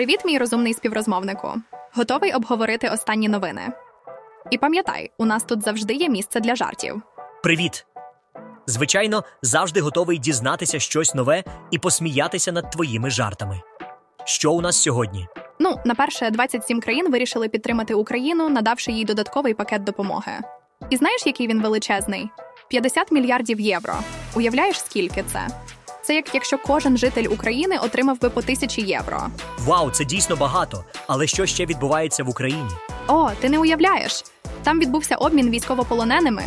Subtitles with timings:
[0.00, 1.54] Привіт, мій розумний співрозмовнику.
[1.94, 3.72] Готовий обговорити останні новини.
[4.50, 7.02] І пам'ятай, у нас тут завжди є місце для жартів.
[7.42, 7.86] Привіт!
[8.66, 13.60] Звичайно, завжди готовий дізнатися щось нове і посміятися над твоїми жартами.
[14.24, 15.28] Що у нас сьогодні?
[15.58, 20.32] Ну, на перше, 27 країн вирішили підтримати Україну, надавши їй додатковий пакет допомоги.
[20.90, 22.30] І знаєш, який він величезний?
[22.68, 23.94] 50 мільярдів євро.
[24.36, 25.48] Уявляєш, скільки це?
[26.02, 29.26] Це як якщо кожен житель України отримав би по тисячі євро.
[29.58, 30.84] Вау, це дійсно багато.
[31.06, 32.70] Але що ще відбувається в Україні?
[33.06, 34.24] О, ти не уявляєш?
[34.62, 36.42] Там відбувся обмін військовополоненими,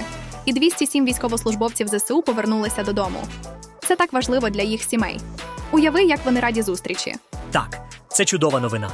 [0.46, 3.20] і 207 військовослужбовців ЗСУ повернулися додому.
[3.88, 5.20] Це так важливо для їх сімей.
[5.72, 7.16] Уяви, як вони раді зустрічі.
[7.52, 8.90] Так, це чудова новина.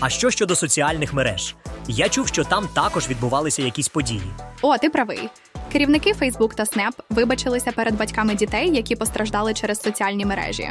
[0.00, 1.54] А що щодо соціальних мереж?
[1.88, 4.22] Я чув, що там також відбувалися якісь події.
[4.62, 5.28] О, ти правий.
[5.72, 10.70] Керівники Facebook та Snap вибачилися перед батьками дітей, які постраждали через соціальні мережі.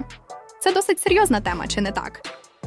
[0.61, 2.21] Це досить серйозна тема, чи не так?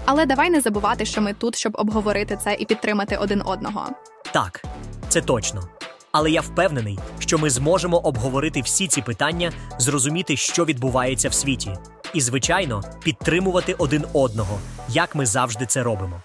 [0.05, 3.87] Але давай не забувати, що ми тут, щоб обговорити це і підтримати один одного.
[4.33, 4.65] Так,
[5.09, 5.69] це точно.
[6.13, 11.75] Але я впевнений, що ми зможемо обговорити всі ці питання, зрозуміти, що відбувається в світі,
[12.15, 16.23] і, звичайно, підтримувати один одного, як ми завжди це робимо.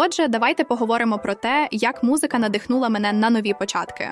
[0.00, 4.10] Отже, давайте поговоримо про те, як музика надихнула мене на нові початки.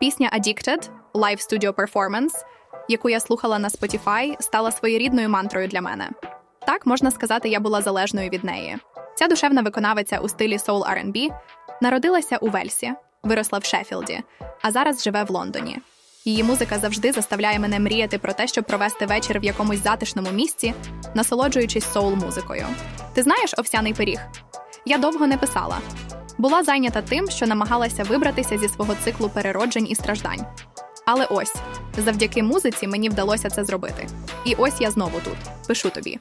[0.00, 2.44] Пісня Addicted– Live Studio Performance,
[2.88, 6.10] яку я слухала на Spotify, стала своєрідною мантрою для мене.
[6.66, 8.76] Так можна сказати, я була залежною від неї.
[9.14, 11.28] Ця душевна виконавиця у стилі Soul R&B
[11.82, 14.20] народилася у Вельсі, виросла в Шеффілді,
[14.62, 15.78] а зараз живе в Лондоні.
[16.24, 20.74] Її музика завжди заставляє мене мріяти про те, щоб провести вечір в якомусь затишному місці,
[21.14, 22.66] насолоджуючись соул-музикою.
[23.14, 24.20] Ти знаєш овсяний пиріг?
[24.86, 25.78] Я довго не писала.
[26.38, 30.46] Була зайнята тим, що намагалася вибратися зі свого циклу перероджень і страждань.
[31.06, 31.54] Але ось
[31.96, 34.06] завдяки музиці мені вдалося це зробити.
[34.44, 35.66] І ось я знову тут.
[35.68, 36.18] Пишу тобі: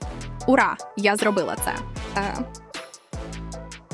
[0.47, 0.77] Ура!
[0.97, 1.75] Я зробила це.
[2.17, 2.37] Е...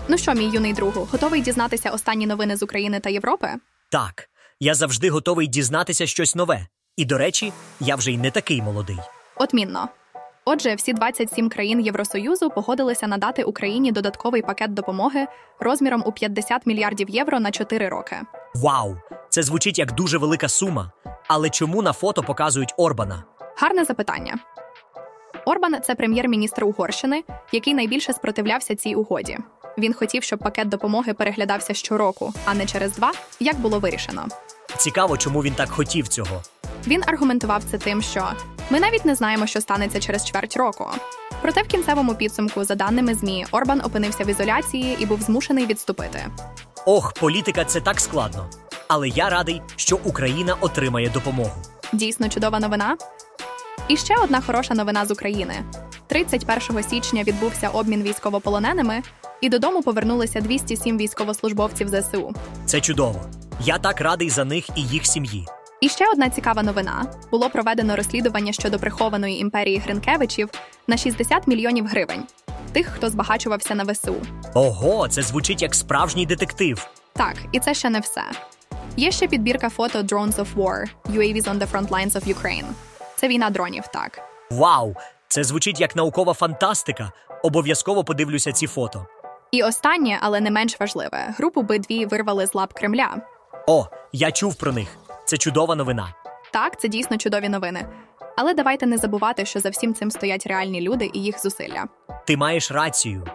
[0.08, 3.48] Ну що, мій юний другу, готовий дізнатися останні новини з України та Європи?
[3.92, 4.30] Так,
[4.60, 6.68] я завжди готовий дізнатися щось нове.
[6.96, 8.98] І, до речі, я вже й не такий молодий.
[9.36, 9.90] Отмінно.
[10.50, 15.28] Отже, всі 27 країн Євросоюзу погодилися надати Україні додатковий пакет допомоги
[15.60, 18.16] розміром у 50 мільярдів євро на 4 роки.
[18.56, 18.96] Вау!
[19.30, 20.92] Це звучить як дуже велика сума.
[21.28, 23.24] Але чому на фото показують Орбана?
[23.58, 24.40] Гарне запитання.
[25.46, 29.38] Орбан це прем'єр-міністр Угорщини, який найбільше спротивлявся цій угоді.
[29.78, 34.26] Він хотів, щоб пакет допомоги переглядався щороку, а не через два, як було вирішено.
[34.78, 36.42] Цікаво, чому він так хотів цього.
[36.88, 38.30] Він аргументував це тим, що
[38.70, 40.88] ми навіть не знаємо, що станеться через чверть року.
[41.42, 46.26] Проте в кінцевому підсумку, за даними ЗМІ, Орбан опинився в ізоляції і був змушений відступити.
[46.86, 48.50] Ох, політика це так складно.
[48.88, 51.52] Але я радий, що Україна отримає допомогу.
[51.94, 52.98] Дійсно чудова новина.
[53.88, 55.64] І ще одна хороша новина з України:
[56.08, 59.02] 31 січня відбувся обмін військовополоненими,
[59.42, 62.36] і додому повернулися 207 військовослужбовців ЗСУ.
[62.66, 63.22] Це чудово.
[63.62, 65.48] Я так радий за них і їх сім'ї.
[65.82, 70.50] І ще одна цікава новина: було проведено розслідування щодо прихованої імперії Гринкевичів
[70.88, 72.24] на 60 мільйонів гривень.
[72.72, 74.16] Тих, хто збагачувався на ВСУ.
[74.54, 76.88] Ого, це звучить як справжній детектив.
[77.14, 78.22] Так, і це ще не все.
[78.98, 82.66] Є ще підбірка фото Drones of War– UAVs on the front lines of Ukraine.
[83.16, 84.20] Це війна дронів, так.
[84.52, 84.96] Вау!
[85.28, 87.12] Це звучить як наукова фантастика.
[87.44, 89.06] Обов'язково подивлюся ці фото.
[89.52, 93.18] І останнє, але не менш важливе, групу Б2 вирвали з лап Кремля.
[93.68, 94.88] О, я чув про них.
[95.28, 96.14] Це чудова новина.
[96.52, 97.88] Так, це дійсно чудові новини.
[98.38, 101.86] Але давайте не забувати, що за всім цим стоять реальні люди і їх зусилля.
[102.28, 103.28] Ти маєш рацію.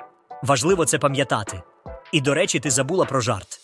[0.42, 1.62] Важливо це пам'ятати.
[2.12, 3.60] І, до речі, ти забула про жарт.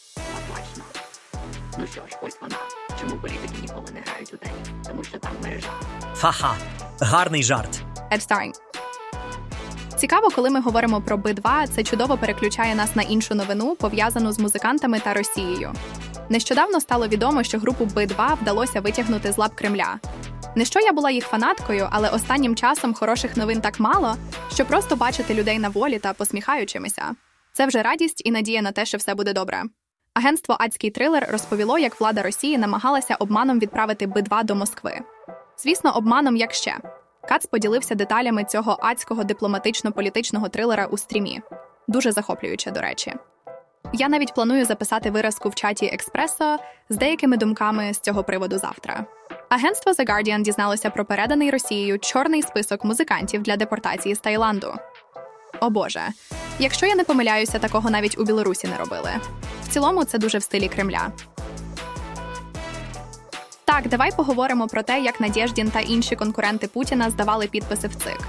[1.78, 2.54] Ну що ж, ось вона.
[3.00, 4.88] Чому політики ніколи не грають у теніс?
[4.88, 5.70] Тому що там мережа.
[6.16, 6.54] Ха-ха,
[7.00, 7.82] гарний жарт.
[8.12, 8.52] Ed
[9.96, 14.38] Цікаво, коли ми говоримо про Б2, це чудово переключає нас на іншу новину, пов'язану з
[14.38, 15.72] музикантами та Росією.
[16.30, 19.98] Нещодавно стало відомо, що групу Б2 вдалося витягнути з лап Кремля.
[20.54, 24.16] Не що я була їх фанаткою, але останнім часом хороших новин так мало,
[24.54, 27.14] що просто бачити людей на волі та посміхаючимися.
[27.52, 29.62] Це вже радість і надія на те, що все буде добре.
[30.14, 35.00] Агентство Адський трилер розповіло, як влада Росії намагалася обманом відправити Б2 до Москви.
[35.58, 36.76] Звісно, обманом як ще.
[37.28, 41.40] Кац поділився деталями цього адського дипломатично-політичного трилера у стрімі.
[41.88, 43.14] Дуже захоплююче, до речі.
[43.92, 46.58] Я навіть планую записати виразку в чаті Експресо
[46.88, 49.04] з деякими думками з цього приводу завтра.
[49.48, 54.74] Агентство The Guardian дізналося про переданий Росією чорний список музикантів для депортації з Таїланду.
[55.60, 56.02] О Боже,
[56.58, 59.10] якщо я не помиляюся, такого навіть у Білорусі не робили.
[59.64, 61.12] В цілому це дуже в стилі Кремля.
[63.64, 68.20] Так, давай поговоримо про те, як Надєждін та інші конкуренти Путіна здавали підписи в ЦИК.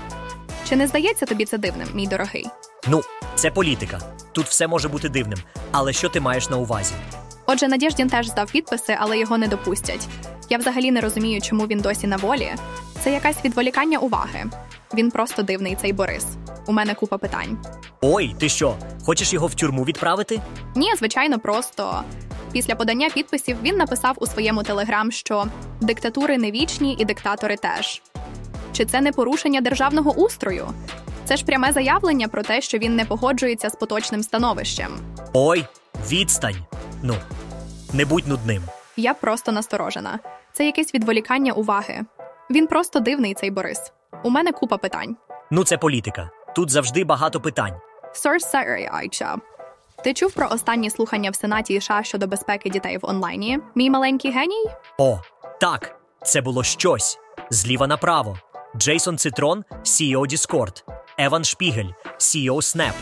[0.70, 2.48] Чи не здається тобі це дивним, мій дорогий?
[2.88, 3.02] Ну,
[3.40, 4.00] це політика.
[4.32, 5.40] Тут все може бути дивним.
[5.72, 6.94] Але що ти маєш на увазі?
[7.46, 10.08] Отже, Надєждін теж здав підписи, але його не допустять.
[10.50, 12.50] Я взагалі не розумію, чому він досі на волі.
[13.02, 14.46] Це якась відволікання уваги.
[14.94, 16.26] Він просто дивний, цей Борис.
[16.68, 17.58] У мене купа питань.
[18.02, 18.76] Ой, ти що,
[19.06, 20.42] хочеш його в тюрму відправити?
[20.76, 22.04] Ні, звичайно, просто
[22.52, 25.46] після подання підписів він написав у своєму телеграм, що
[25.82, 28.02] диктатури не вічні і диктатори теж.
[28.74, 30.68] Чи це не порушення державного устрою?
[31.30, 35.00] Це ж пряме заявлення про те, що він не погоджується з поточним становищем.
[35.34, 35.66] Ой,
[36.12, 36.56] відстань.
[37.04, 37.16] Ну,
[37.94, 38.64] не будь нудним.
[38.98, 40.20] Я просто насторожена.
[40.54, 42.02] Це якесь відволікання уваги.
[42.50, 43.92] Він просто дивний, цей Борис.
[44.24, 45.16] У мене купа питань.
[45.52, 46.30] Ну, це політика.
[46.56, 47.74] Тут завжди багато питань.
[48.14, 49.38] Source Sarah Айча.
[50.04, 53.60] Ти чув про останні слухання в Сенаті США щодо безпеки дітей в онлайні?
[53.76, 54.66] Мій маленький геній?
[54.98, 55.20] О,
[55.62, 57.20] так, це було щось.
[57.50, 58.38] Зліва направо.
[58.78, 60.84] Джейсон Цитрон, CEO Discord,
[61.22, 62.94] Еван Шпігель, CEO Snap,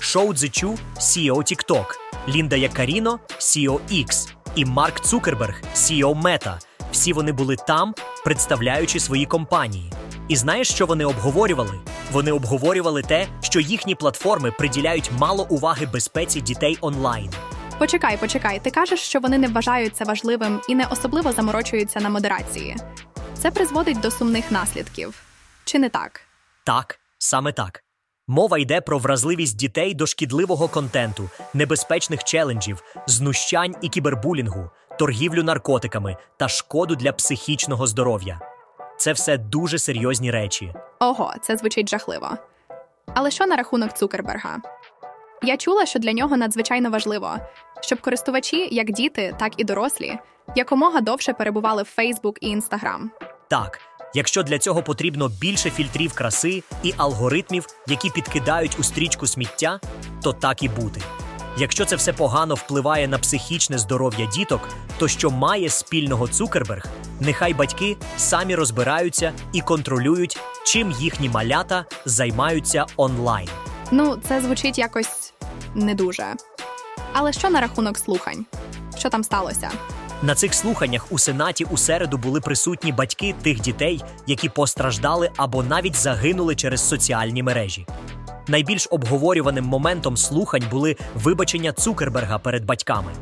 [0.00, 1.84] Шоу Цзичу, CEO TikTok,
[2.28, 6.58] Лінда Якаріно, CEO X і Марк Цукерберг, CEO Meta.
[6.92, 7.94] Всі вони були там,
[8.24, 9.92] представляючи свої компанії.
[10.28, 11.80] І знаєш, що вони обговорювали?
[12.12, 17.30] Вони обговорювали те, що їхні платформи приділяють мало уваги безпеці дітей онлайн.
[17.78, 18.60] Почекай, почекай.
[18.60, 22.76] Ти кажеш, що вони не вважають це важливим і не особливо заморочуються на модерації.
[23.34, 25.22] Це призводить до сумних наслідків.
[25.64, 26.20] Чи не так?
[26.64, 27.82] Так, саме так.
[28.28, 36.16] Мова йде про вразливість дітей до шкідливого контенту, небезпечних челенджів, знущань і кібербулінгу, торгівлю наркотиками
[36.36, 38.40] та шкоду для психічного здоров'я.
[38.98, 40.74] Це все дуже серйозні речі.
[41.00, 42.30] Ого, це звучить жахливо.
[43.14, 44.58] Але що на рахунок Цукерберга?
[45.42, 47.36] Я чула, що для нього надзвичайно важливо,
[47.80, 50.18] щоб користувачі, як діти, так і дорослі,
[50.56, 53.00] якомога довше перебували в Facebook і Instagram.
[53.50, 53.80] Так,
[54.16, 59.80] якщо для цього потрібно більше фільтрів краси і алгоритмів, які підкидають у стрічку сміття,
[60.22, 61.02] то так і бути.
[61.58, 64.68] Якщо це все погано впливає на психічне здоров'я діток,
[64.98, 66.86] то що має спільного Цукерберг,
[67.20, 73.48] нехай батьки самі розбираються і контролюють, чим їхні малята займаються онлайн.
[73.90, 75.32] Ну, це звучить якось
[75.74, 76.34] не дуже.
[77.12, 78.46] Але що на рахунок слухань?
[78.98, 79.70] Що там сталося?
[80.22, 85.62] На цих слуханнях у сенаті у середу були присутні батьки тих дітей, які постраждали або
[85.62, 87.86] навіть загинули через соціальні мережі.
[88.48, 93.12] Найбільш обговорюваним моментом слухань були вибачення Цукерберга перед батьками.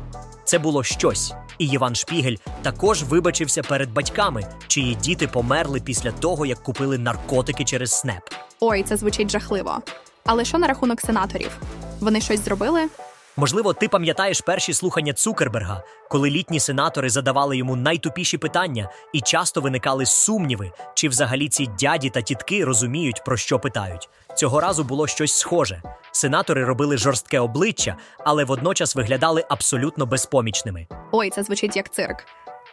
[0.45, 6.45] Це було щось, і Іван Шпігель також вибачився перед батьками, чиї діти померли після того,
[6.45, 8.21] як купили наркотики через снеп.
[8.59, 9.81] Ой, це звучить жахливо.
[10.25, 11.57] Але що на рахунок сенаторів?
[11.99, 12.87] Вони щось зробили?
[13.37, 19.61] Можливо, ти пам'ятаєш перші слухання Цукерберга, коли літні сенатори задавали йому найтупіші питання, і часто
[19.61, 24.09] виникали сумніви, чи взагалі ці дяді та тітки розуміють, про що питають.
[24.35, 25.81] Цього разу було щось схоже.
[26.11, 30.87] Сенатори робили жорстке обличчя, але водночас виглядали абсолютно безпомічними.
[31.11, 32.17] Ой, це звучить як цирк.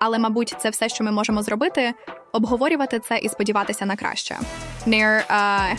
[0.01, 1.95] Але, мабуть, це все, що ми можемо зробити,
[2.33, 4.39] обговорювати це і сподіватися на краще.
[4.87, 5.77] Near, е...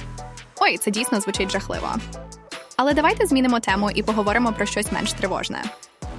[0.59, 1.89] Ой, це дійсно звучить жахливо.
[2.77, 5.63] Але давайте змінимо тему і поговоримо про щось менш тривожне.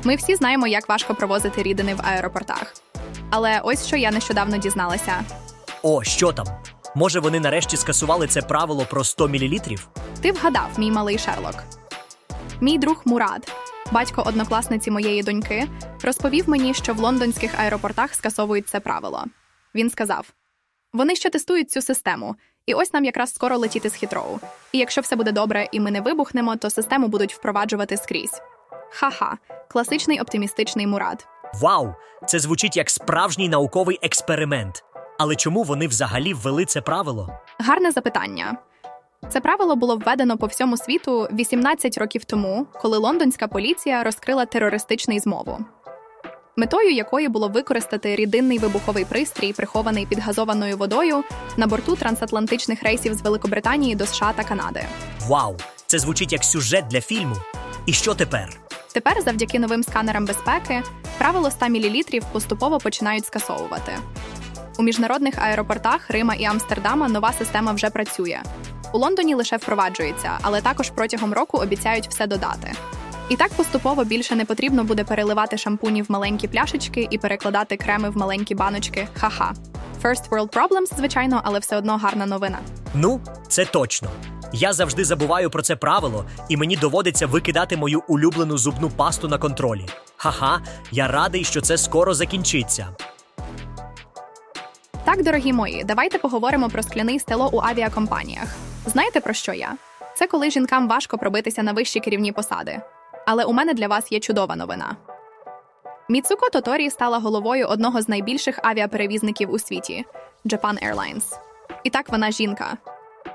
[0.04, 2.74] Ми всі знаємо, як важко провозити рідини в аеропортах.
[3.30, 5.24] Але ось що я нещодавно дізналася:
[5.82, 6.46] О, що там?
[6.94, 9.58] Може, вони нарешті скасували це правило про 100 мл?
[10.20, 11.64] ти вгадав, мій малий Шерлок.
[12.60, 13.52] Мій друг Мурад,
[13.92, 15.68] батько однокласниці моєї доньки,
[16.02, 19.24] розповів мені, що в лондонських аеропортах скасовують це правило.
[19.74, 20.26] Він сказав:
[20.94, 22.36] вони ще тестують цю систему,
[22.66, 24.38] і ось нам якраз скоро летіти з хітроу.
[24.72, 28.42] І якщо все буде добре і ми не вибухнемо, то систему будуть впроваджувати скрізь.
[28.90, 31.26] Ха-ха, класичний оптимістичний Мурад.
[31.60, 31.94] Вау!
[32.26, 34.84] Це звучить як справжній науковий експеримент.
[35.18, 37.38] Але чому вони взагалі ввели це правило?
[37.58, 38.56] Гарне запитання.
[39.28, 45.20] Це правило було введено по всьому світу 18 років тому, коли лондонська поліція розкрила терористичний
[45.20, 45.58] змову,
[46.56, 51.24] метою якої було використати рідинний вибуховий пристрій, прихований під газованою водою,
[51.56, 54.84] на борту трансатлантичних рейсів з Великобританії до США та Канади.
[55.20, 55.56] Вау!
[55.86, 57.36] Це звучить як сюжет для фільму.
[57.86, 58.60] І що тепер?
[58.92, 60.82] Тепер, завдяки новим сканерам безпеки,
[61.18, 63.92] правило 100 мл поступово починають скасовувати.
[64.78, 68.40] У міжнародних аеропортах Рима і Амстердама нова система вже працює.
[68.92, 72.72] У Лондоні лише впроваджується, але також протягом року обіцяють все додати.
[73.28, 78.10] І так поступово більше не потрібно буде переливати шампуні в маленькі пляшечки і перекладати креми
[78.10, 79.08] в маленькі баночки.
[79.14, 79.54] Ха-ха.
[80.02, 82.58] First world problems, звичайно, але все одно гарна новина.
[82.94, 84.10] Ну, це точно.
[84.52, 89.38] Я завжди забуваю про це правило, і мені доводиться викидати мою улюблену зубну пасту на
[89.38, 89.86] контролі.
[90.16, 92.88] Ха-ха, я радий, що це скоро закінчиться.
[95.04, 98.48] Так, дорогі мої, давайте поговоримо про скляний стело у авіакомпаніях.
[98.86, 99.76] Знаєте про що я?
[100.16, 102.80] Це коли жінкам важко пробитися на вищі керівні посади.
[103.26, 104.96] Але у мене для вас є чудова новина.
[106.08, 110.04] Міцуко Тоторі стала головою одного з найбільших авіаперевізників у світі
[110.44, 111.24] Japan Airlines.
[111.84, 112.76] І так вона жінка.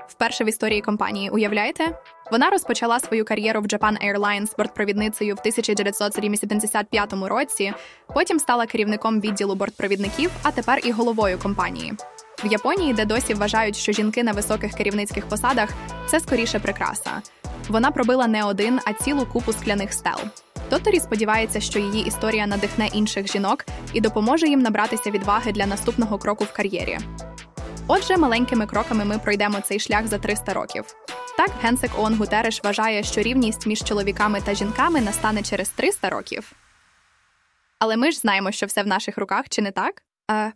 [0.08, 1.98] Вперше в історії компанії, уявляєте?
[2.30, 7.72] Вона розпочала свою кар'єру в Japan Airlines бортпровідницею в 1975 році,
[8.14, 11.92] потім стала керівником відділу бортпровідників, а тепер і головою компанії.
[12.44, 15.68] В Японії, де досі вважають, що жінки на високих керівницьких посадах
[16.06, 17.22] це скоріше прикраса.
[17.70, 20.18] Вона пробила не один, а цілу купу скляних стел.
[20.68, 26.18] Тоторі сподівається, що її історія надихне інших жінок і допоможе їм набратися відваги для наступного
[26.18, 26.98] кроку в кар'єрі.
[27.86, 30.84] Отже, маленькими кроками ми пройдемо цей шлях за 300 років.
[31.36, 36.52] Так, генсек ООН Гутереш вважає, що рівність між чоловіками та жінками настане через 300 років.
[37.78, 40.02] Але ми ж знаємо, що все в наших руках, чи не так?
[40.30, 40.52] Е...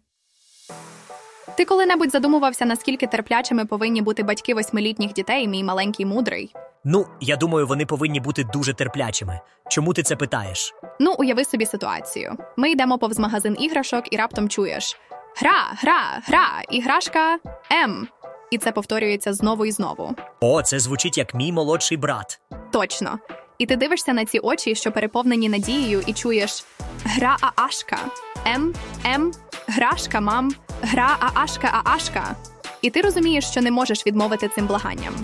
[1.56, 6.54] Ти коли-небудь задумувався, наскільки терплячими повинні бути батьки восьмилітніх дітей, мій маленький мудрий?
[6.84, 9.40] Ну, я думаю, вони повинні бути дуже терплячими.
[9.68, 10.74] Чому ти це питаєш?
[11.00, 12.36] Ну, уяви собі ситуацію.
[12.56, 14.96] Ми йдемо повз магазин іграшок і раптом чуєш:
[15.36, 17.38] Гра, гра, гра, іграшка
[17.72, 18.08] М.
[18.50, 20.14] І це повторюється знову і знову.
[20.40, 22.40] О, це звучить як мій молодший брат.
[22.72, 23.18] Точно.
[23.58, 26.64] І ти дивишся на ці очі, що переповнені надією, і чуєш
[27.04, 27.98] гра аашка,
[28.46, 28.74] М,
[29.06, 29.32] М,
[29.68, 32.36] грашка, мам, гра аашка, аашка.
[32.84, 35.14] І ти розумієш, що не можеш відмовити цим благанням.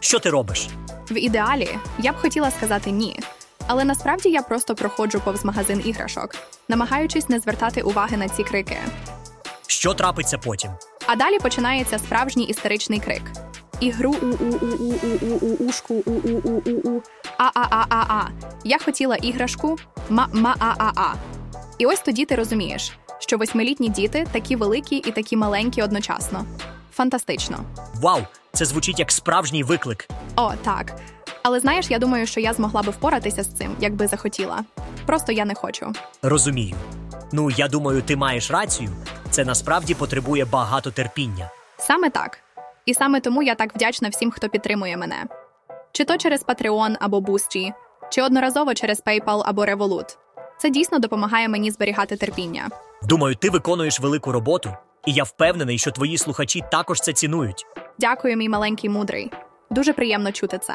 [0.00, 0.68] Що ти робиш?
[1.10, 3.20] В ідеалі я б хотіла сказати ні.
[3.66, 6.34] Але насправді я просто проходжу повз магазин іграшок,
[6.68, 8.76] намагаючись не звертати уваги на ці крики.
[9.66, 10.70] Що трапиться потім?
[11.06, 13.22] А далі починається справжній істеричний крик.
[13.80, 17.02] Ігру у у у у у у у ушку у у у у у
[17.38, 18.28] а а а а а
[18.64, 21.14] Я хотіла іграшку ма ма а а а
[21.78, 26.44] І ось тоді ти розумієш, що восьмилітні діти такі великі і такі маленькі одночасно.
[26.98, 27.58] Фантастично.
[27.94, 28.20] Вау,
[28.52, 30.08] це звучить як справжній виклик.
[30.36, 31.00] О, так.
[31.42, 34.64] Але знаєш, я думаю, що я змогла би впоратися з цим, якби захотіла.
[35.06, 35.92] Просто я не хочу.
[36.22, 36.74] Розумію.
[37.32, 38.90] Ну, я думаю, ти маєш рацію.
[39.30, 41.50] Це насправді потребує багато терпіння.
[41.76, 42.38] Саме так.
[42.86, 45.24] І саме тому я так вдячна всім, хто підтримує мене.
[45.92, 47.72] Чи то через Patreon або Boosty,
[48.10, 50.16] чи одноразово через PayPal або Revolut.
[50.60, 52.68] Це дійсно допомагає мені зберігати терпіння.
[53.02, 54.70] Думаю, ти виконуєш велику роботу,
[55.08, 57.66] і я впевнений, що твої слухачі також це цінують.
[57.98, 59.30] Дякую, мій маленький мудрий.
[59.70, 60.74] Дуже приємно чути це.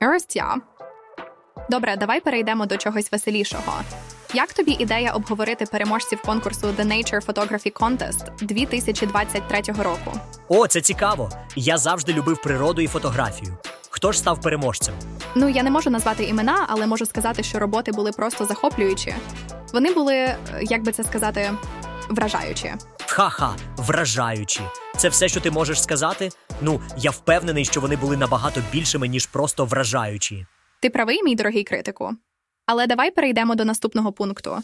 [0.00, 0.56] Ось я.
[1.70, 3.72] Добре, давай перейдемо до чогось веселішого.
[4.34, 10.12] Як тобі ідея обговорити переможців конкурсу The Nature Photography Contest 2023 року?
[10.48, 11.30] О, це цікаво.
[11.56, 13.58] Я завжди любив природу і фотографію.
[13.90, 14.94] Хто ж став переможцем?
[15.34, 19.14] Ну, я не можу назвати імена, але можу сказати, що роботи були просто захоплюючі.
[19.72, 21.50] Вони були, е, як би це сказати,
[22.08, 22.74] вражаючі.
[23.12, 24.60] Ха-ха, вражаючі.
[24.96, 26.28] Це все, що ти можеш сказати?
[26.60, 30.46] Ну, я впевнений, що вони були набагато більшими, ніж просто вражаючі.
[30.80, 32.10] Ти правий, мій дорогий критику.
[32.66, 34.58] Але давай перейдемо до наступного пункту.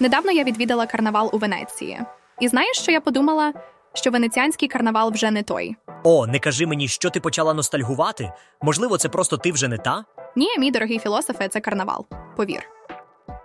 [0.00, 2.00] Недавно я відвідала карнавал у Венеції.
[2.40, 3.52] І знаєш, що я подумала?
[3.94, 5.76] Що венеціанський карнавал вже не той.
[6.02, 8.32] О, не кажи мені, що ти почала ностальгувати?
[8.62, 10.04] Можливо, це просто ти вже не та?
[10.36, 12.06] Ні, мій дорогий філософе, це карнавал.
[12.36, 12.62] Повір.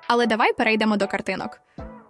[0.07, 1.59] Але давай перейдемо до картинок.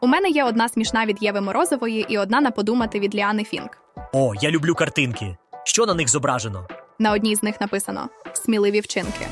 [0.01, 3.77] У мене є одна смішна від Єви Морозової і одна на подумати від Ліани Фінк.
[4.13, 5.37] О, я люблю картинки.
[5.63, 6.67] Що на них зображено?
[6.99, 9.27] На одній з них написано сміливі вчинки.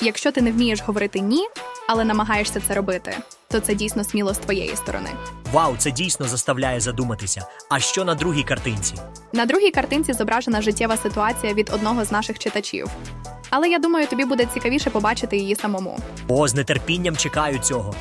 [0.00, 1.48] Якщо ти не вмієш говорити ні,
[1.88, 3.16] але намагаєшся це робити,
[3.48, 5.10] то це дійсно сміло з твоєї сторони.
[5.52, 7.46] Вау, це дійсно заставляє задуматися.
[7.70, 8.94] А що на другій картинці?
[9.32, 12.90] На другій картинці зображена життєва ситуація від одного з наших читачів.
[13.50, 15.98] Але я думаю, тобі буде цікавіше побачити її самому.
[16.28, 17.94] О, з нетерпінням чекаю цього.